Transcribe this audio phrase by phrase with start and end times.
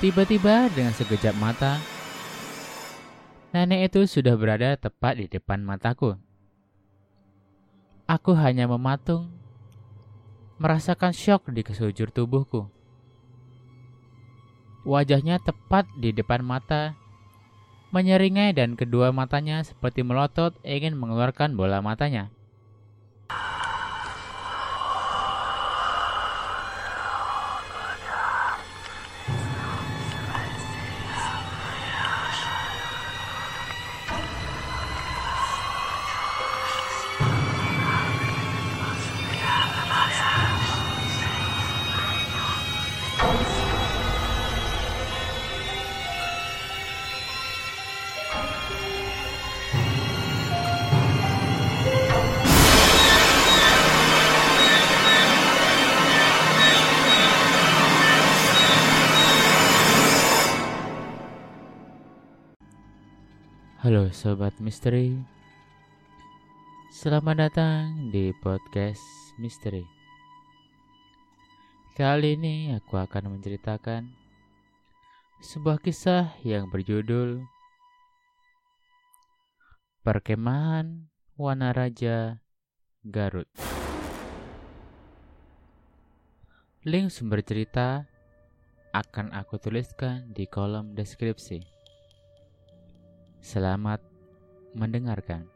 [0.00, 1.76] Tiba-tiba dengan sekejap mata,
[3.52, 6.16] nenek itu sudah berada tepat di depan mataku.
[8.08, 9.28] Aku hanya mematung,
[10.56, 12.64] merasakan syok di kesujur tubuhku.
[14.88, 16.96] Wajahnya tepat di depan mata,
[17.92, 22.32] menyeringai dan kedua matanya seperti melotot ingin mengeluarkan bola matanya.
[63.90, 65.18] Halo Sobat Misteri.
[66.94, 69.02] Selamat datang di podcast
[69.34, 69.82] Misteri.
[71.98, 74.06] Kali ini aku akan menceritakan
[75.42, 77.42] Sebuah kisah yang berjudul
[80.06, 82.38] Perkemahan Wanaraja
[83.02, 83.50] Garut.
[86.86, 88.06] Link sumber cerita
[88.94, 91.79] akan aku tuliskan di kolom deskripsi.
[93.40, 94.04] Selamat
[94.76, 95.48] mendengarkan.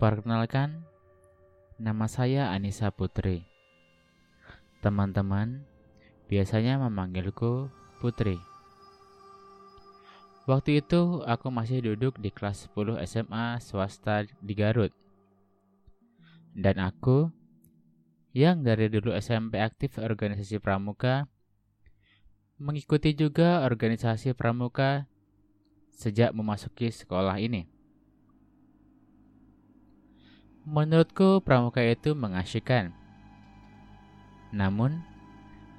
[0.00, 0.88] Perkenalkan,
[1.76, 3.44] nama saya Anissa Putri.
[4.80, 5.68] Teman-teman
[6.32, 7.68] biasanya memanggilku
[8.00, 8.40] Putri.
[10.48, 14.96] Waktu itu aku masih duduk di kelas 10 SMA swasta di Garut.
[16.56, 17.28] Dan aku
[18.32, 21.28] yang dari dulu SMP aktif organisasi pramuka
[22.60, 25.08] mengikuti juga organisasi pramuka
[25.96, 27.64] sejak memasuki sekolah ini.
[30.68, 32.92] Menurutku pramuka itu mengasyikkan.
[34.52, 35.00] Namun,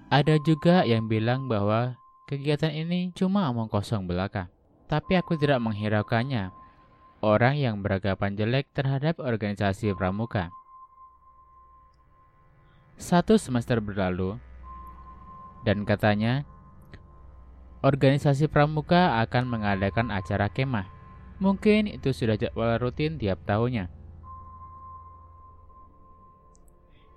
[0.10, 4.50] ada juga yang bilang bahwa kegiatan ini cuma omong kosong belaka.
[4.90, 6.50] Tapi aku tidak menghiraukannya.
[7.22, 10.50] Orang yang beragapan jelek terhadap organisasi pramuka.
[12.98, 14.42] Satu semester berlalu,
[15.62, 16.42] dan katanya
[17.82, 20.86] organisasi pramuka akan mengadakan acara kemah.
[21.42, 23.90] Mungkin itu sudah jadwal rutin tiap tahunnya.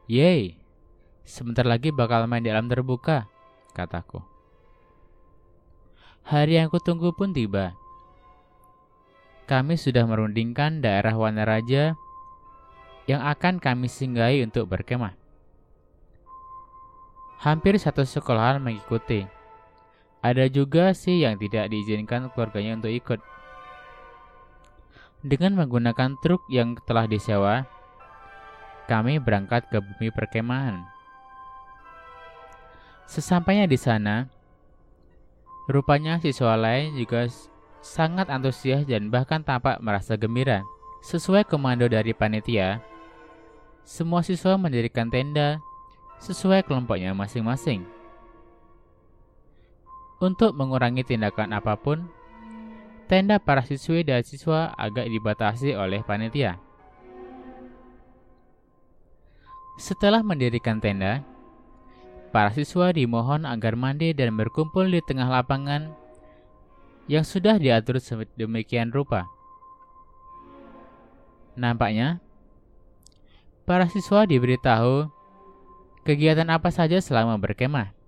[0.08, 0.56] Yeay,
[1.24, 3.28] sebentar lagi bakal main di alam terbuka,
[3.76, 4.20] kataku.
[6.24, 7.76] Hari yang kutunggu pun tiba.
[9.44, 11.92] Kami sudah merundingkan daerah Wanaraja
[13.04, 15.12] yang akan kami singgahi untuk berkemah.
[17.44, 19.43] Hampir satu sekolahan mengikuti.
[20.24, 23.20] Ada juga sih yang tidak diizinkan keluarganya untuk ikut.
[25.20, 27.68] Dengan menggunakan truk yang telah disewa,
[28.88, 30.80] kami berangkat ke bumi perkemahan.
[33.04, 34.32] Sesampainya di sana,
[35.68, 37.28] rupanya siswa lain juga
[37.84, 40.64] sangat antusias dan bahkan tampak merasa gembira.
[41.04, 42.80] Sesuai komando dari panitia,
[43.84, 45.60] semua siswa mendirikan tenda
[46.16, 47.93] sesuai kelompoknya masing-masing.
[50.22, 52.06] Untuk mengurangi tindakan apa pun,
[53.10, 56.56] tenda para siswi dan siswa agak dibatasi oleh panitia.
[59.74, 61.26] Setelah mendirikan tenda,
[62.30, 65.90] para siswa dimohon agar mandi dan berkumpul di tengah lapangan
[67.10, 69.26] yang sudah diatur sedemikian rupa.
[71.54, 72.22] Nampaknya,
[73.66, 75.10] para siswa diberitahu
[76.06, 78.03] kegiatan apa saja selama berkemah.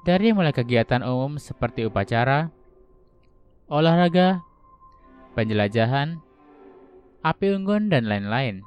[0.00, 2.48] Dari mulai kegiatan umum seperti upacara,
[3.68, 4.40] olahraga,
[5.36, 6.18] penjelajahan,
[7.20, 8.64] api unggun, dan lain-lain.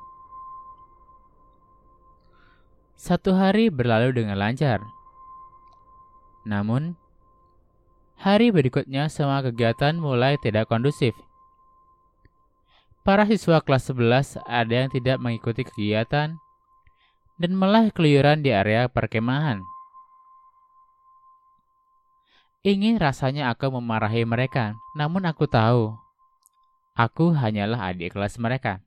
[2.94, 4.80] Satu hari berlalu dengan lancar.
[6.46, 6.96] Namun,
[8.16, 11.18] hari berikutnya semua kegiatan mulai tidak kondusif.
[13.04, 16.40] Para siswa kelas 11 ada yang tidak mengikuti kegiatan
[17.36, 19.73] dan malah keluyuran di area perkemahan.
[22.64, 26.00] Ingin rasanya aku memarahi mereka, namun aku tahu
[26.96, 28.80] aku hanyalah adik kelas mereka.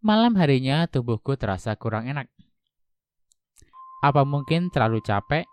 [0.00, 2.32] Malam harinya tubuhku terasa kurang enak.
[4.00, 5.44] Apa mungkin terlalu capek?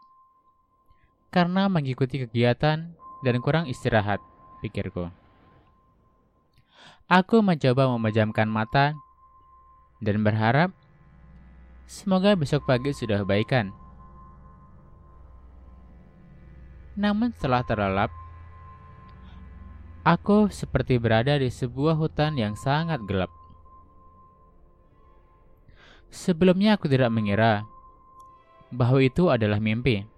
[1.28, 4.24] Karena mengikuti kegiatan dan kurang istirahat,
[4.64, 5.12] pikirku.
[7.12, 8.96] Aku mencoba memejamkan mata
[10.00, 10.72] dan berharap
[11.88, 13.87] Semoga besok pagi sudah baikan.
[16.98, 18.10] Namun setelah terlelap,
[20.02, 23.30] aku seperti berada di sebuah hutan yang sangat gelap.
[26.10, 27.70] Sebelumnya aku tidak mengira
[28.74, 30.10] bahwa itu adalah mimpi.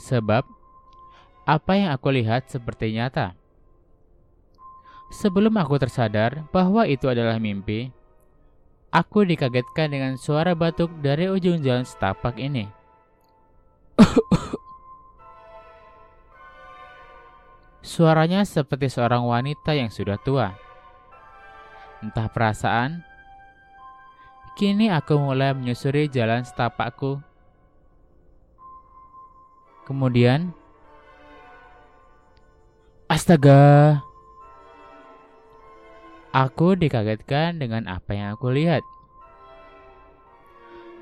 [0.00, 0.48] Sebab
[1.44, 3.36] apa yang aku lihat seperti nyata.
[5.12, 7.94] Sebelum aku tersadar bahwa itu adalah mimpi,
[8.90, 12.66] aku dikagetkan dengan suara batuk dari ujung jalan setapak ini.
[17.96, 20.52] Suaranya seperti seorang wanita yang sudah tua.
[22.04, 23.00] Entah perasaan,
[24.52, 27.24] kini aku mulai menyusuri jalan setapakku.
[29.88, 30.52] Kemudian,
[33.08, 34.04] astaga,
[36.36, 38.84] Aku dikagetkan dengan apa yang aku lihat.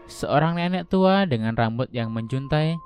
[0.07, 2.79] Seorang nenek tua dengan rambut yang menjuntai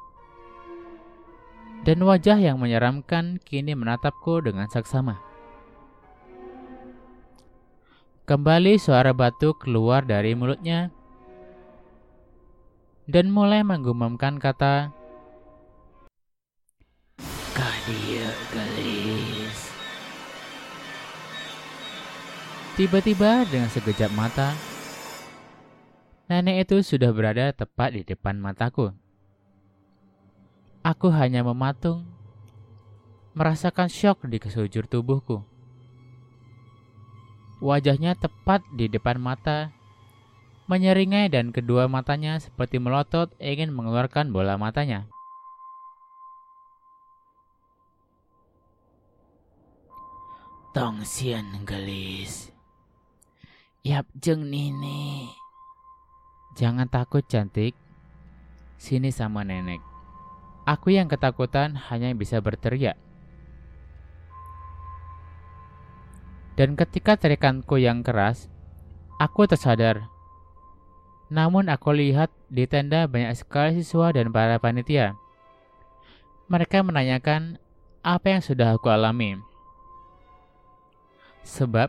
[1.89, 5.17] dan wajah yang menyeramkan kini menatapku dengan saksama.
[8.29, 10.93] Kembali suara batu keluar dari mulutnya
[13.09, 14.93] dan mulai menggumamkan kata
[17.57, 19.73] Kadir gelis.
[22.77, 24.53] Tiba-tiba dengan sekejap mata,
[26.29, 29.08] nenek itu sudah berada tepat di depan mataku.
[30.89, 32.09] Aku hanya mematung,
[33.37, 35.45] merasakan syok di kesujur tubuhku.
[37.61, 39.69] Wajahnya tepat di depan mata,
[40.65, 45.05] menyeringai dan kedua matanya seperti melotot ingin mengeluarkan bola matanya.
[50.73, 52.49] Tong Sian gelis.
[53.85, 55.29] Yap, jeng Nini.
[56.57, 57.77] Jangan takut cantik.
[58.81, 59.88] Sini sama nenek.
[60.69, 63.01] Aku yang ketakutan hanya bisa berteriak.
[66.61, 68.53] Dan ketika terikanku yang keras,
[69.17, 70.13] aku tersadar.
[71.33, 75.17] Namun aku lihat di tenda banyak sekali siswa dan para panitia.
[76.53, 77.57] Mereka menanyakan
[78.05, 79.41] apa yang sudah aku alami.
[81.49, 81.89] Sebab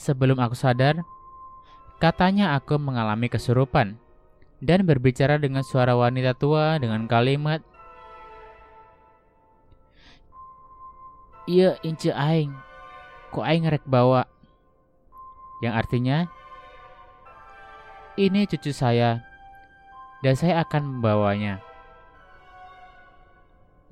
[0.00, 1.04] Sebelum aku sadar,
[2.00, 4.00] katanya aku mengalami kesurupan
[4.64, 7.60] dan berbicara dengan suara wanita tua dengan kalimat
[11.48, 12.52] Iya, ince aing.
[13.32, 14.26] Kok aing ngerek bawa?
[15.60, 16.18] Yang artinya,
[18.16, 19.24] ini cucu saya,
[20.24, 21.60] dan saya akan membawanya.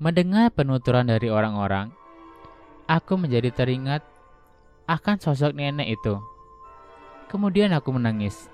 [0.01, 1.93] Mendengar penuturan dari orang-orang,
[2.89, 4.01] aku menjadi teringat
[4.89, 6.17] akan sosok nenek itu.
[7.29, 8.49] Kemudian aku menangis.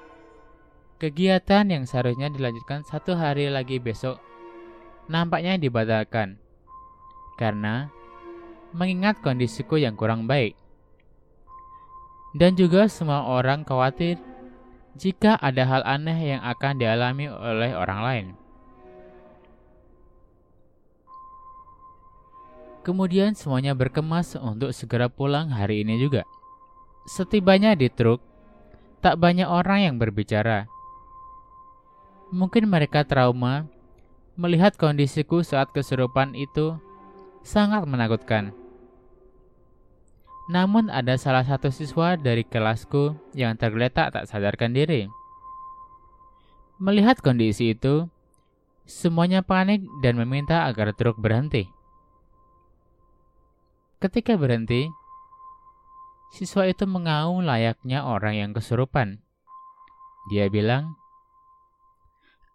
[0.99, 4.19] Kegiatan yang seharusnya dilanjutkan satu hari lagi besok
[5.05, 6.39] nampaknya dibatalkan
[7.35, 7.91] karena
[8.75, 10.59] mengingat kondisiku yang kurang baik.
[12.35, 14.19] Dan juga semua orang khawatir
[14.99, 18.25] jika ada hal aneh yang akan dialami oleh orang lain.
[22.83, 26.21] Kemudian semuanya berkemas untuk segera pulang hari ini juga.
[27.07, 28.21] Setibanya di truk,
[29.01, 30.69] tak banyak orang yang berbicara.
[32.29, 33.65] Mungkin mereka trauma
[34.35, 36.77] melihat kondisiku saat kesurupan itu
[37.41, 38.64] sangat menakutkan.
[40.45, 45.09] Namun ada salah satu siswa dari kelasku yang tergeletak tak sadarkan diri.
[46.77, 48.05] Melihat kondisi itu,
[48.85, 51.65] semuanya panik dan meminta agar truk berhenti.
[53.97, 54.85] Ketika berhenti,
[56.29, 59.23] siswa itu mengaum layaknya orang yang kesurupan.
[60.29, 60.93] Dia bilang,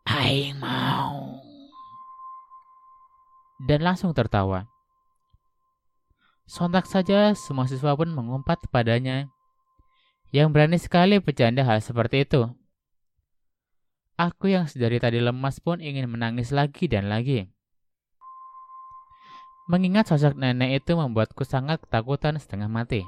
[0.06, 1.42] Aing mau.
[3.58, 4.79] Dan langsung tertawa.
[6.50, 9.30] Sontak saja semua siswa pun mengumpat padanya
[10.34, 12.42] yang berani sekali bercanda hal seperti itu.
[14.18, 17.46] Aku yang sedari tadi lemas pun ingin menangis lagi dan lagi.
[19.70, 23.06] Mengingat sosok nenek itu membuatku sangat ketakutan setengah mati.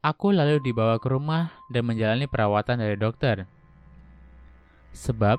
[0.00, 3.44] Aku lalu dibawa ke rumah dan menjalani perawatan dari dokter.
[4.96, 5.36] Sebab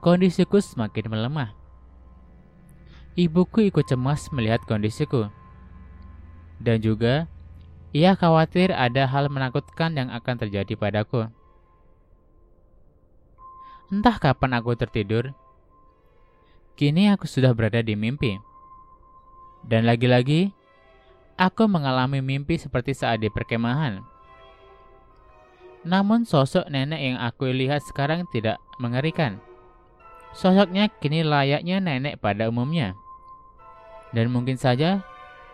[0.00, 1.57] kondisiku semakin melemah.
[3.18, 5.26] Ibuku ikut cemas melihat kondisiku.
[6.62, 7.26] Dan juga
[7.90, 11.26] ia khawatir ada hal menakutkan yang akan terjadi padaku.
[13.90, 15.34] Entah kapan aku tertidur,
[16.78, 18.38] Kini aku sudah berada di mimpi.
[19.66, 20.54] Dan lagi-lagi,
[21.34, 23.98] aku mengalami mimpi seperti saat di perkemahan.
[25.82, 29.42] Namun sosok nenek yang aku lihat sekarang tidak mengerikan.
[30.30, 32.94] Sosoknya kini layaknya nenek pada umumnya.
[34.12, 35.04] Dan mungkin saja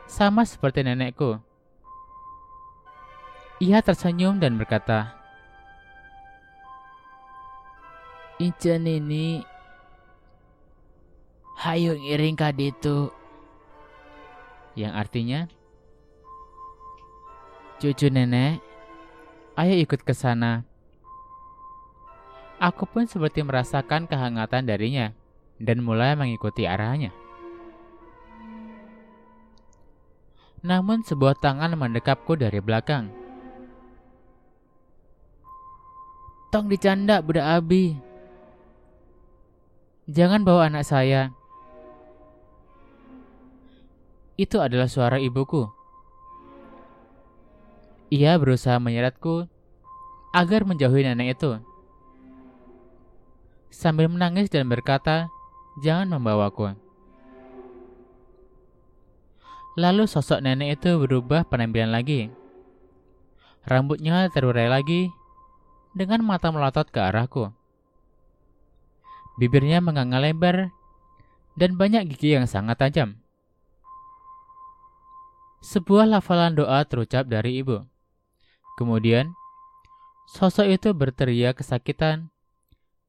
[0.06, 1.40] sama seperti nenekku.
[3.62, 5.14] Ia tersenyum dan berkata,
[8.42, 9.46] Ijen ini
[11.54, 13.14] Hayu ngiring kaditu.
[14.74, 15.40] Yang artinya
[17.78, 18.58] Cucu nenek
[19.54, 20.66] Ayo ikut ke sana.
[22.58, 25.14] Aku pun seperti merasakan kehangatan darinya
[25.62, 27.14] Dan mulai mengikuti arahnya
[30.64, 33.12] Namun sebuah tangan mendekapku dari belakang
[36.48, 38.14] Tong dicanda budak abi
[40.04, 41.32] Jangan bawa anak saya.
[44.36, 45.64] Itu adalah suara ibuku.
[48.12, 49.48] Ia berusaha menyeretku
[50.36, 51.56] agar menjauhi nenek itu.
[53.72, 55.32] Sambil menangis dan berkata,
[55.80, 56.83] "Jangan membawaku."
[59.74, 62.30] Lalu sosok nenek itu berubah penampilan lagi.
[63.66, 65.10] Rambutnya terurai lagi
[65.98, 67.50] dengan mata melotot ke arahku.
[69.34, 70.70] Bibirnya menganga lebar
[71.58, 73.18] dan banyak gigi yang sangat tajam.
[75.64, 77.82] Sebuah lafalan doa terucap dari ibu.
[78.78, 79.32] Kemudian,
[80.28, 82.30] sosok itu berteriak kesakitan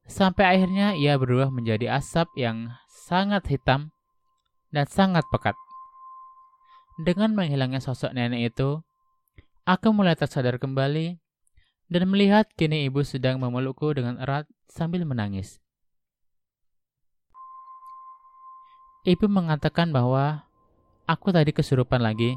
[0.06, 3.92] sampai akhirnya ia berubah menjadi asap yang sangat hitam
[4.72, 5.54] dan sangat pekat.
[6.96, 8.80] Dengan menghilangnya sosok nenek itu,
[9.68, 11.20] aku mulai tersadar kembali
[11.92, 15.60] dan melihat kini ibu sedang memelukku dengan erat sambil menangis.
[19.04, 20.48] Ibu mengatakan bahwa
[21.04, 22.32] aku tadi kesurupan lagi.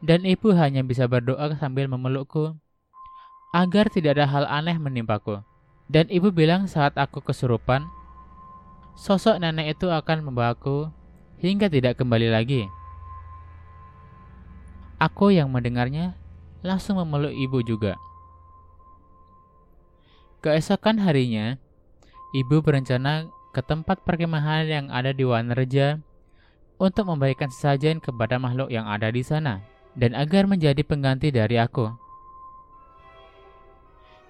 [0.00, 2.56] Dan ibu hanya bisa berdoa sambil memelukku
[3.52, 5.44] agar tidak ada hal aneh menimpaku.
[5.92, 7.84] Dan ibu bilang saat aku kesurupan,
[8.96, 10.88] sosok nenek itu akan membawaku
[11.44, 12.64] hingga tidak kembali lagi.
[14.96, 16.16] Aku yang mendengarnya
[16.64, 18.00] langsung memeluk ibu juga.
[20.40, 21.60] Keesokan harinya,
[22.32, 26.00] ibu berencana ke tempat perkemahan yang ada di Wanerja
[26.80, 29.60] untuk membagikan sesajen kepada makhluk yang ada di sana
[29.96, 31.88] dan agar menjadi pengganti dari aku.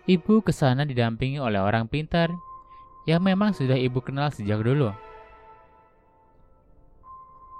[0.07, 2.31] Ibu ke sana didampingi oleh orang pintar
[3.07, 4.95] yang memang sudah ibu kenal sejak dulu.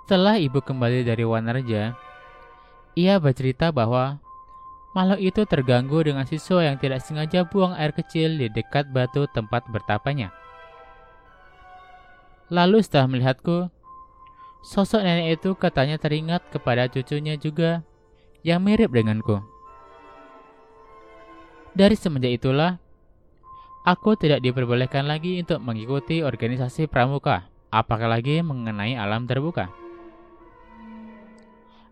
[0.07, 1.99] Setelah ibu kembali dari Wanerja,
[2.97, 4.19] ia bercerita bahwa
[4.97, 9.69] makhluk itu terganggu dengan siswa yang tidak sengaja buang air kecil di dekat batu tempat
[9.69, 10.33] bertapanya.
[12.49, 13.69] Lalu setelah melihatku,
[14.65, 17.85] sosok nenek itu katanya teringat kepada cucunya juga
[18.41, 19.45] yang mirip denganku.
[21.77, 22.81] Dari semenjak itulah,
[23.85, 29.69] aku tidak diperbolehkan lagi untuk mengikuti organisasi pramuka, apakah lagi mengenai alam terbuka.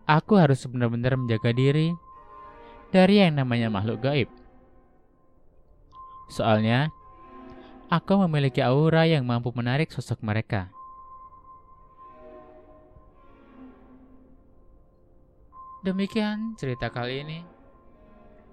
[0.05, 1.93] Aku harus benar-benar menjaga diri
[2.93, 4.29] dari yang namanya makhluk gaib.
[6.29, 6.89] Soalnya,
[7.85, 10.73] Aku memiliki aura yang mampu menarik sosok mereka.
[15.85, 17.39] Demikian cerita kali ini.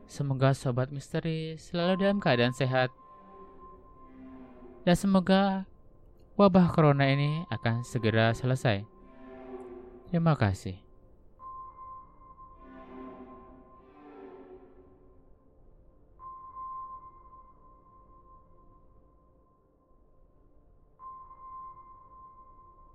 [0.04, 2.92] Semoga sobat misteri selalu dalam keadaan sehat.
[4.85, 5.64] Dan semoga
[6.37, 8.85] wabah corona ini akan segera selesai.
[10.12, 10.91] Terima kasih.